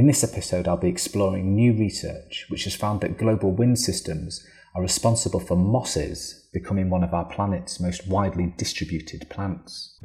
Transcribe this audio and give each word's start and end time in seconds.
In 0.00 0.06
this 0.06 0.24
episode, 0.24 0.66
I'll 0.66 0.78
be 0.78 0.88
exploring 0.88 1.54
new 1.54 1.74
research 1.74 2.46
which 2.48 2.64
has 2.64 2.74
found 2.74 3.02
that 3.02 3.18
global 3.18 3.52
wind 3.52 3.78
systems 3.78 4.42
are 4.74 4.80
responsible 4.80 5.40
for 5.40 5.56
mosses 5.56 6.48
becoming 6.54 6.88
one 6.88 7.04
of 7.04 7.12
our 7.12 7.26
planet's 7.26 7.78
most 7.78 8.08
widely 8.08 8.54
distributed 8.56 9.28
plants. 9.28 9.98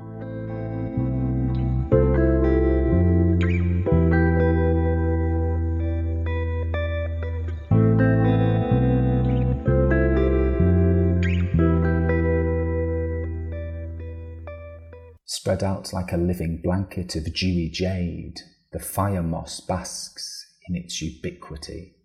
Spread 15.23 15.64
out 15.64 15.94
like 15.94 16.12
a 16.12 16.17
living 16.17 16.59
blanket 16.62 17.16
of 17.16 17.34
dewy 17.34 17.69
jade, 17.69 18.41
the 18.76 18.84
fire 18.84 19.23
moss 19.23 19.62
basks 19.62 20.54
in 20.68 20.76
its 20.76 21.02
ubiquity. 21.02 21.95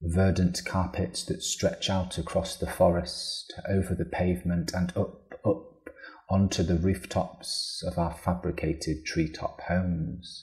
Verdant 0.00 0.60
carpets 0.64 1.22
that 1.26 1.44
stretch 1.44 1.88
out 1.88 2.18
across 2.18 2.56
the 2.56 2.66
forest, 2.66 3.54
over 3.68 3.94
the 3.94 4.04
pavement, 4.04 4.72
and 4.74 4.92
up, 4.96 5.32
up 5.44 5.90
onto 6.28 6.64
the 6.64 6.74
rooftops 6.74 7.84
of 7.86 7.98
our 7.98 8.12
fabricated 8.12 9.06
treetop 9.06 9.60
homes. 9.68 10.42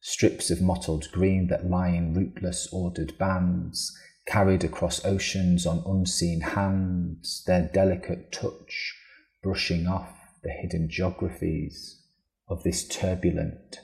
Strips 0.00 0.50
of 0.50 0.60
mottled 0.60 1.06
green 1.12 1.46
that 1.46 1.70
lie 1.70 1.90
in 1.90 2.12
rootless 2.12 2.68
ordered 2.72 3.16
bands, 3.18 3.96
carried 4.26 4.64
across 4.64 5.04
oceans 5.04 5.64
on 5.64 5.84
unseen 5.86 6.40
hands, 6.40 7.44
their 7.46 7.70
delicate 7.72 8.32
touch 8.32 8.96
brushing 9.44 9.86
off 9.86 10.10
the 10.42 10.50
hidden 10.50 10.88
geographies 10.90 12.02
of 12.48 12.64
this 12.64 12.84
turbulent 12.88 13.78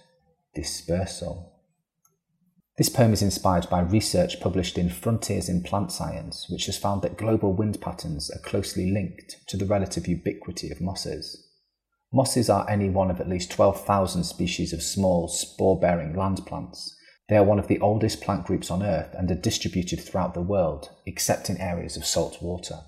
dispersal. 0.57 1.53
This 2.77 2.89
poem 2.89 3.13
is 3.13 3.23
inspired 3.23 3.71
by 3.71 3.81
research 3.81 4.41
published 4.41 4.77
in 4.77 4.91
Frontiers 4.91 5.49
in 5.49 5.63
Plant 5.63 5.93
Science, 5.93 6.47
which 6.51 6.67
has 6.67 6.77
found 6.77 7.03
that 7.03 7.17
global 7.17 7.53
wind 7.53 7.81
patterns 7.81 8.31
are 8.31 8.41
closely 8.41 8.91
linked 8.91 9.47
to 9.47 9.57
the 9.57 9.65
relative 9.65 10.09
ubiquity 10.09 10.71
of 10.71 10.81
mosses. 10.81 11.49
Mosses 12.13 12.51
are 12.51 12.69
any 12.69 12.91
one 12.91 13.11
of 13.11 13.21
at 13.21 13.29
least 13.29 13.51
12,000 13.51 14.25
species 14.25 14.73
of 14.73 14.83
small, 14.83 15.29
spore 15.29 15.79
bearing 15.79 16.15
land 16.15 16.45
plants. 16.45 16.97
They 17.29 17.37
are 17.37 17.45
one 17.45 17.59
of 17.59 17.69
the 17.69 17.81
oldest 17.81 18.21
plant 18.21 18.45
groups 18.45 18.71
on 18.71 18.83
Earth 18.83 19.15
and 19.15 19.31
are 19.31 19.35
distributed 19.35 20.01
throughout 20.01 20.35
the 20.35 20.43
world, 20.43 20.91
except 21.07 21.49
in 21.49 21.57
areas 21.59 21.97
of 21.97 22.05
salt 22.05 22.43
water. 22.43 22.81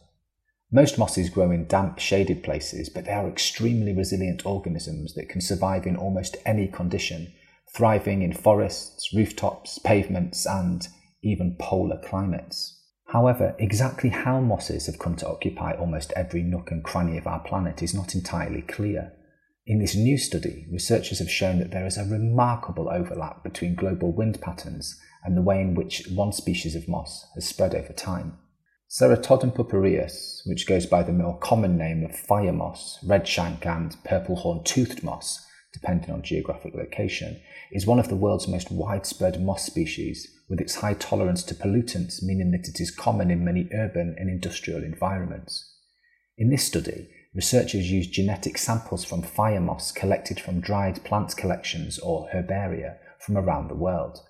Most 0.71 0.99
mosses 0.99 1.31
grow 1.31 1.51
in 1.51 1.67
damp, 1.67 1.99
shaded 1.99 2.43
places, 2.43 2.91
but 2.91 3.07
they 3.07 3.13
are 3.13 3.27
extremely 3.27 3.95
resilient 3.95 4.45
organisms 4.45 5.15
that 5.15 5.31
can 5.31 5.41
survive 5.41 5.87
in 5.87 5.97
almost 5.97 6.37
any 6.45 6.69
condition 6.69 7.33
thriving 7.75 8.23
in 8.23 8.33
forests, 8.33 9.13
rooftops, 9.15 9.79
pavements, 9.79 10.47
and 10.47 10.89
even 11.23 11.57
polar 11.59 12.01
climates. 12.05 12.79
However, 13.09 13.55
exactly 13.59 14.11
how 14.11 14.41
mosses 14.41 14.87
have 14.87 14.99
come 14.99 15.17
to 15.17 15.29
occupy 15.29 15.73
almost 15.73 16.13
every 16.15 16.43
nook 16.43 16.71
and 16.71 16.85
cranny 16.85 17.17
of 17.17 17.27
our 17.27 17.41
planet 17.41 17.83
is 17.83 17.95
not 17.95 18.15
entirely 18.15 18.63
clear. 18.63 19.13
In 19.67 19.79
this 19.79 19.95
new 19.95 20.19
study, 20.19 20.67
researchers 20.71 21.19
have 21.19 21.31
shown 21.31 21.59
that 21.59 21.71
there 21.71 21.87
is 21.87 21.97
a 21.97 22.05
remarkable 22.05 22.89
overlap 22.91 23.43
between 23.43 23.75
global 23.75 24.13
wind 24.13 24.41
patterns 24.41 24.99
and 25.25 25.37
the 25.37 25.43
way 25.43 25.61
in 25.61 25.75
which 25.75 26.07
one 26.09 26.33
species 26.33 26.75
of 26.75 26.89
moss 26.89 27.27
has 27.35 27.47
spread 27.47 27.75
over 27.75 27.93
time. 27.93 28.39
Ceratodon 28.91 29.55
purpureus, 29.55 30.43
which 30.47 30.67
goes 30.67 30.87
by 30.87 31.03
the 31.03 31.13
more 31.13 31.39
common 31.39 31.77
name 31.77 32.05
of 32.05 32.17
fire 32.17 32.53
moss, 32.53 32.99
redshank, 33.05 33.67
and 33.67 33.97
purple 34.05 34.37
horn 34.37 34.65
toothed 34.65 35.03
moss, 35.03 35.47
depending 35.81 36.11
on 36.11 36.23
geographic 36.23 36.75
location, 36.75 37.41
is 37.71 37.87
one 37.87 37.99
of 37.99 38.09
the 38.09 38.17
world's 38.17 38.49
most 38.49 38.71
widespread 38.71 39.41
moss 39.41 39.65
species, 39.65 40.27
with 40.49 40.61
its 40.61 40.77
high 40.77 40.95
tolerance 40.95 41.43
to 41.43 41.55
pollutants 41.55 42.23
meaning 42.23 42.51
that 42.51 42.69
it 42.69 42.81
is 42.81 42.91
common 42.91 43.31
in 43.31 43.45
many 43.45 43.69
urban 43.73 44.17
and 44.19 44.29
industrial 44.29 44.83
environments. 44.83 45.77
In 46.37 46.51
this 46.51 46.65
study, 46.65 47.09
researchers 47.35 47.91
used 47.91 48.13
genetic 48.13 48.59
samples 48.59 49.05
from 49.05 49.23
fire 49.23 49.61
moss 49.61 49.93
collected 49.93 50.41
from 50.41 50.61
dried 50.61 51.05
plant 51.05 51.37
collections 51.37 51.99
or 51.99 52.29
herbaria 52.35 52.97
from 53.21 53.37
around 53.37 53.69
the 53.69 53.75
world. 53.75 54.21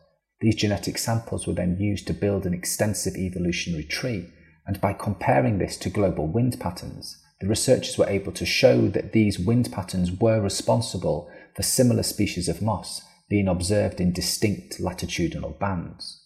These 0.41 0.57
genetic 0.57 0.99
samples 0.99 1.47
were 1.47 1.55
then 1.55 1.79
used 1.79 2.07
to 2.07 2.13
build 2.13 2.47
an 2.47 2.55
extensive 2.55 3.17
evolutionary 3.17 3.85
tree, 3.85 4.33
and 4.67 4.81
by 4.81 4.93
comparing 4.93 5.59
this 5.59 5.77
to 5.79 5.91
global 5.91 6.27
wind 6.27 6.59
patterns, 6.61 7.23
the 7.41 7.47
researchers 7.47 7.97
were 7.97 8.09
able 8.09 8.33
to 8.33 8.45
show 8.45 8.89
that 8.89 9.13
these 9.13 9.39
wind 9.39 9.71
patterns 9.71 10.11
were 10.11 10.41
responsible 10.41 11.31
for 11.59 11.65
similar 11.65 12.05
species 12.05 12.49
of 12.49 12.63
moss 12.63 13.03
being 13.29 13.49
observed 13.49 14.01
in 14.01 14.13
distinct 14.13 14.79
latitudinal 14.79 15.51
bands. 15.51 16.23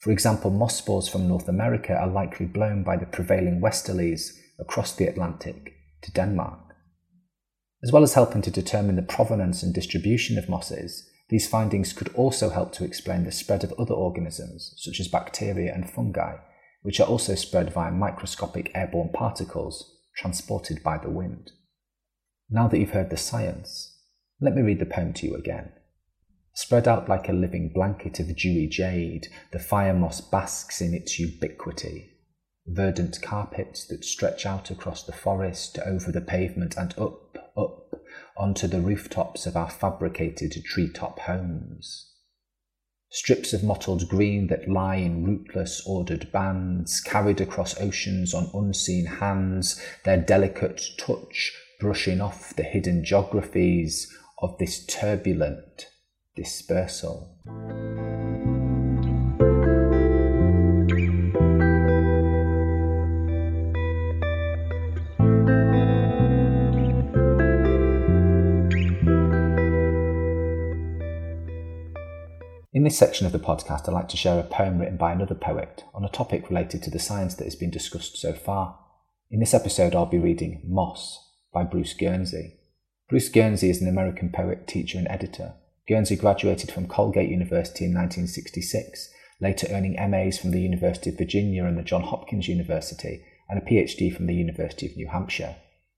For 0.00 0.10
example, 0.10 0.50
moss 0.50 0.76
spores 0.76 1.08
from 1.08 1.26
North 1.26 1.48
America 1.48 1.94
are 1.94 2.06
likely 2.06 2.44
blown 2.44 2.84
by 2.84 2.98
the 2.98 3.06
prevailing 3.06 3.62
westerlies 3.62 4.38
across 4.58 4.94
the 4.94 5.06
Atlantic 5.06 5.72
to 6.02 6.12
Denmark. 6.12 6.74
As 7.82 7.92
well 7.92 8.02
as 8.02 8.12
helping 8.12 8.42
to 8.42 8.50
determine 8.50 8.96
the 8.96 9.02
provenance 9.02 9.62
and 9.62 9.72
distribution 9.72 10.36
of 10.36 10.50
mosses, 10.50 11.08
these 11.30 11.48
findings 11.48 11.94
could 11.94 12.12
also 12.12 12.50
help 12.50 12.72
to 12.72 12.84
explain 12.84 13.24
the 13.24 13.32
spread 13.32 13.64
of 13.64 13.72
other 13.78 13.94
organisms, 13.94 14.74
such 14.76 15.00
as 15.00 15.08
bacteria 15.08 15.72
and 15.72 15.88
fungi, 15.88 16.36
which 16.82 17.00
are 17.00 17.08
also 17.08 17.34
spread 17.34 17.72
via 17.72 17.90
microscopic 17.90 18.70
airborne 18.74 19.08
particles 19.14 19.96
transported 20.14 20.82
by 20.82 20.98
the 20.98 21.10
wind. 21.10 21.52
Now 22.50 22.68
that 22.68 22.78
you've 22.78 22.90
heard 22.90 23.08
the 23.08 23.16
science, 23.16 23.93
let 24.40 24.54
me 24.54 24.62
read 24.62 24.78
the 24.78 24.86
poem 24.86 25.12
to 25.14 25.26
you 25.26 25.34
again. 25.36 25.72
Spread 26.54 26.86
out 26.86 27.08
like 27.08 27.28
a 27.28 27.32
living 27.32 27.68
blanket 27.68 28.20
of 28.20 28.36
dewy 28.36 28.68
jade, 28.68 29.28
the 29.52 29.58
fire 29.58 29.94
moss 29.94 30.20
basks 30.20 30.80
in 30.80 30.94
its 30.94 31.18
ubiquity. 31.18 32.10
Verdant 32.66 33.20
carpets 33.20 33.86
that 33.88 34.04
stretch 34.04 34.46
out 34.46 34.70
across 34.70 35.04
the 35.04 35.12
forest, 35.12 35.78
over 35.84 36.12
the 36.12 36.20
pavement, 36.20 36.76
and 36.76 36.94
up, 36.98 37.36
up, 37.56 38.00
onto 38.36 38.66
the 38.66 38.80
rooftops 38.80 39.46
of 39.46 39.56
our 39.56 39.70
fabricated 39.70 40.52
treetop 40.64 41.18
homes. 41.20 42.12
Strips 43.10 43.52
of 43.52 43.62
mottled 43.62 44.08
green 44.08 44.48
that 44.48 44.68
lie 44.68 44.96
in 44.96 45.24
rootless 45.24 45.82
ordered 45.86 46.32
bands, 46.32 47.00
carried 47.00 47.40
across 47.40 47.80
oceans 47.80 48.34
on 48.34 48.50
unseen 48.54 49.06
hands, 49.06 49.80
their 50.04 50.16
delicate 50.16 50.82
touch 50.98 51.52
brushing 51.80 52.20
off 52.20 52.54
the 52.56 52.62
hidden 52.62 53.04
geographies 53.04 54.10
of 54.44 54.58
this 54.58 54.84
turbulent, 54.84 55.88
dispersal. 56.36 57.30
In 72.74 72.82
this 72.82 72.98
section 72.98 73.24
of 73.24 73.32
the 73.32 73.38
podcast, 73.38 73.88
I'd 73.88 73.94
like 73.94 74.08
to 74.08 74.16
share 74.18 74.38
a 74.38 74.42
poem 74.42 74.78
written 74.78 74.98
by 74.98 75.12
another 75.12 75.34
poet 75.34 75.84
on 75.94 76.04
a 76.04 76.08
topic 76.10 76.50
related 76.50 76.82
to 76.82 76.90
the 76.90 76.98
science 76.98 77.34
that 77.36 77.44
has 77.44 77.56
been 77.56 77.70
discussed 77.70 78.18
so 78.18 78.34
far. 78.34 78.78
In 79.30 79.40
this 79.40 79.54
episode, 79.54 79.94
I'll 79.94 80.04
be 80.04 80.18
reading 80.18 80.60
Moss 80.66 81.30
by 81.50 81.64
Bruce 81.64 81.94
Guernsey. 81.94 82.58
Bruce 83.14 83.28
Guernsey 83.28 83.70
is 83.70 83.80
an 83.80 83.86
American 83.86 84.28
poet, 84.28 84.66
teacher, 84.66 84.98
and 84.98 85.06
editor 85.08 85.54
Guernsey 85.86 86.16
graduated 86.16 86.72
from 86.72 86.88
Colgate 86.88 87.30
University 87.30 87.84
in 87.84 87.94
1966, 87.94 89.08
later 89.40 89.68
earning 89.70 89.94
MAs 90.10 90.36
from 90.36 90.50
the 90.50 90.60
University 90.60 91.10
of 91.10 91.18
Virginia 91.18 91.64
and 91.64 91.78
the 91.78 91.84
Johns 91.84 92.06
Hopkins 92.06 92.48
University, 92.48 93.24
and 93.48 93.62
a 93.62 93.64
PhD 93.64 94.12
from 94.12 94.26
the 94.26 94.34
University 94.34 94.86
of 94.86 94.96
New 94.96 95.06
Hampshire. 95.06 95.54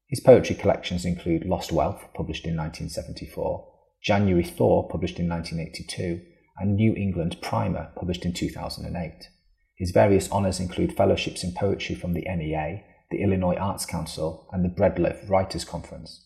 His 0.09 0.21
poetry 0.21 0.57
collections 0.57 1.07
include 1.07 1.47
Lost 1.47 1.73
Wealth, 1.73 2.05
published 2.15 2.45
in 2.45 2.55
1974, 2.55 3.67
January 4.03 4.45
Thaw, 4.45 4.87
published 4.87 5.19
in 5.19 5.27
1982, 5.27 6.21
and 6.59 6.77
New 6.77 6.93
England 6.93 7.39
Primer, 7.41 7.93
published 7.97 8.27
in 8.27 8.35
2008. 8.35 9.31
His 9.75 9.91
various 9.91 10.31
honours 10.31 10.61
include 10.61 10.95
fellowships 10.95 11.43
in 11.43 11.55
poetry 11.55 11.95
from 11.95 12.13
the 12.13 12.27
NEA, 12.29 12.85
the 13.11 13.23
Illinois 13.23 13.57
Arts 13.57 13.87
Council, 13.87 14.51
and 14.53 14.63
the 14.63 14.69
Breadloaf 14.69 15.31
Writers 15.31 15.65
Conference. 15.65 16.26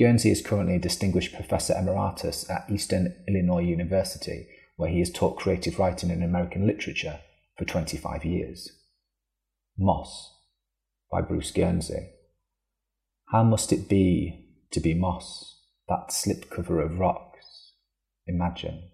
Guernsey 0.00 0.30
is 0.30 0.40
currently 0.40 0.76
a 0.76 0.78
Distinguished 0.78 1.34
Professor 1.34 1.74
Emeritus 1.74 2.48
at 2.48 2.64
Eastern 2.70 3.22
Illinois 3.28 3.60
University, 3.60 4.48
where 4.76 4.88
he 4.88 5.00
has 5.00 5.10
taught 5.10 5.36
creative 5.36 5.78
writing 5.78 6.10
and 6.10 6.24
American 6.24 6.66
literature 6.66 7.20
for 7.58 7.66
25 7.66 8.24
years. 8.24 8.78
Moss 9.76 10.38
by 11.12 11.20
Bruce 11.20 11.50
Guernsey. 11.50 12.12
How 13.26 13.44
must 13.44 13.74
it 13.74 13.90
be 13.90 14.46
to 14.70 14.80
be 14.80 14.94
moss, 14.94 15.60
that 15.86 16.08
slipcover 16.08 16.82
of 16.82 16.98
rocks? 16.98 17.72
Imagine, 18.26 18.84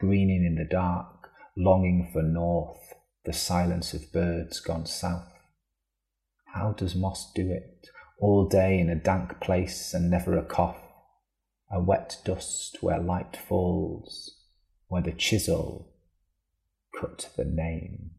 greening 0.00 0.46
in 0.46 0.54
the 0.54 0.64
dark, 0.64 1.28
longing 1.58 2.08
for 2.10 2.22
north, 2.22 2.94
the 3.26 3.34
silence 3.34 3.92
of 3.92 4.10
birds 4.14 4.60
gone 4.60 4.86
south. 4.86 5.30
How 6.54 6.72
does 6.72 6.94
moss 6.94 7.30
do 7.34 7.50
it? 7.50 7.88
All 8.22 8.46
day 8.46 8.78
in 8.78 8.88
a 8.88 8.94
dank 8.94 9.40
place 9.40 9.92
and 9.92 10.08
never 10.08 10.38
a 10.38 10.44
cough, 10.44 10.80
a 11.72 11.80
wet 11.80 12.18
dust 12.24 12.78
where 12.80 13.00
light 13.00 13.36
falls, 13.36 14.44
where 14.86 15.02
the 15.02 15.10
chisel 15.10 15.92
cut 17.00 17.30
the 17.36 17.44
name. 17.44 18.10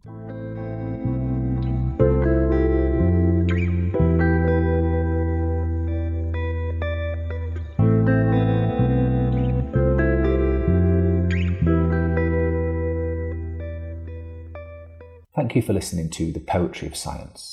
Thank 15.34 15.56
you 15.56 15.62
for 15.62 15.72
listening 15.72 16.10
to 16.10 16.34
The 16.34 16.42
Poetry 16.42 16.90
of 16.90 16.98
Science. 16.98 17.53